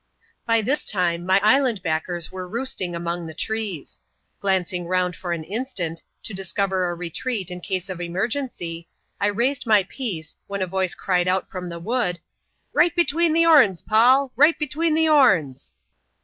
By 0.47 0.63
this 0.63 0.83
time> 0.83 1.23
my 1.27 1.39
island 1.43 1.83
backers 1.83 2.31
were 2.31 2.49
roosting 2.49 2.95
among 2.95 3.27
the 3.27 3.35
trees. 3.35 3.99
Glancing 4.39 4.87
round, 4.87 5.15
for 5.15 5.31
an 5.31 5.43
instant, 5.43 6.01
to 6.23 6.33
discover 6.33 6.89
a 6.91 6.95
retreait 6.97 7.51
in 7.51 7.61
case 7.61 7.87
of 7.87 8.01
emergency, 8.01 8.87
I 9.19 9.27
raised 9.27 9.67
my 9.67 9.83
piece^ 9.83 10.37
when 10.47 10.63
a 10.63 10.67
vmce 10.67 10.97
cried 10.97 11.27
out, 11.27 11.51
from 11.51 11.69
the 11.69 11.77
wood, 11.77 12.19
"Right 12.73 12.95
between 12.95 13.31
the 13.33 13.43
'oms, 13.45 13.83
Paul! 13.85 14.31
right 14.35 14.57
between 14.57 14.95
the'oms!" 14.95 15.73